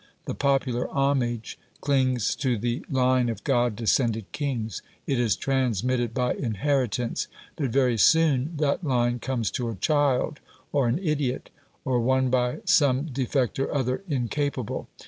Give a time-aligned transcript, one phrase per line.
[0.25, 6.33] The popular homage clings to the line of god descended kings; it is transmitted by
[6.33, 7.27] inheritance.
[7.55, 10.39] But very soon that line comes to a child
[10.71, 11.51] or an idiot,
[11.85, 14.87] or one by some defect or other incapable.